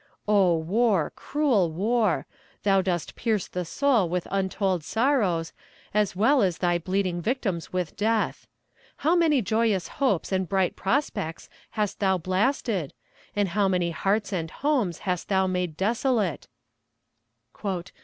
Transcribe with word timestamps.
Oh, 0.27 0.57
war, 0.57 1.11
cruel 1.11 1.71
war! 1.71 2.25
Thou 2.63 2.81
dost 2.81 3.15
pierce 3.15 3.47
the 3.47 3.63
soul 3.63 4.09
with 4.09 4.27
untold 4.31 4.83
sorrows, 4.83 5.53
as 5.93 6.15
well 6.15 6.41
as 6.41 6.57
thy 6.57 6.79
bleeding 6.79 7.21
victims 7.21 7.71
with 7.71 7.95
death. 7.95 8.47
How 9.05 9.15
many 9.15 9.43
joyous 9.43 9.87
hopes 10.01 10.31
and 10.31 10.49
bright 10.49 10.75
prospects 10.75 11.49
hast 11.77 11.99
thou 11.99 12.17
blasted; 12.17 12.93
and 13.35 13.49
how 13.49 13.67
many 13.67 13.91
hearts 13.91 14.33
and 14.33 14.49
homes 14.49 14.97
hast 15.05 15.29
thou 15.29 15.45
made 15.45 15.77
desolate! 15.77 16.47